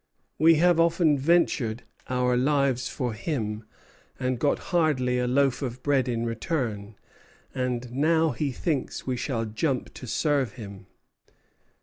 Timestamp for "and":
4.19-4.39, 7.53-7.91